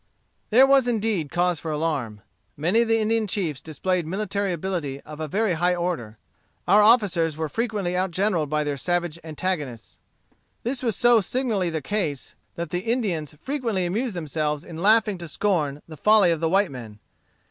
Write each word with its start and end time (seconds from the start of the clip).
There 0.49 0.65
was 0.65 0.87
indeed 0.87 1.29
cause 1.29 1.59
for 1.59 1.69
alarm. 1.69 2.21
Many 2.57 2.81
of 2.81 2.87
the 2.87 2.97
Indian 2.97 3.27
chiefs 3.27 3.61
displayed 3.61 4.03
military 4.07 4.51
ability 4.51 4.99
of 5.01 5.19
a 5.19 5.27
very 5.27 5.53
high 5.53 5.75
order. 5.75 6.17
Our 6.67 6.81
officers 6.81 7.37
were 7.37 7.47
frequently 7.47 7.93
outgeneralled 7.93 8.49
by 8.49 8.63
their 8.63 8.77
savage 8.77 9.19
antagonists. 9.23 9.99
This 10.63 10.81
was 10.81 10.95
so 10.95 11.21
signally 11.21 11.69
the 11.69 11.83
case 11.83 12.33
that 12.55 12.71
the 12.71 12.79
Indians 12.79 13.35
frequently 13.43 13.85
amused 13.85 14.15
themselves 14.15 14.63
in 14.63 14.81
laughing 14.81 15.19
to 15.19 15.27
scorn 15.27 15.83
the 15.87 15.97
folly 15.97 16.31
of 16.31 16.39
the 16.39 16.49
white 16.49 16.71
men. 16.71 16.97